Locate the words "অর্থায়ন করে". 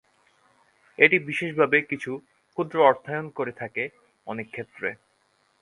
2.85-3.51